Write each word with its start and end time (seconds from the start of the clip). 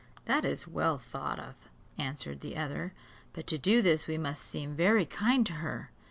"That 0.25 0.45
is 0.45 0.67
well 0.67 0.97
thought 0.97 1.39
of," 1.39 1.53
answered 1.95 2.39
the 2.39 2.57
other, 2.57 2.91
"but 3.33 3.45
to 3.45 3.59
do 3.59 3.83
this 3.83 4.07
we 4.07 4.17
must 4.17 4.41
seem 4.43 4.73
very 4.75 5.05
kind 5.05 5.45
to 5.45 5.53
her." 5.61 5.91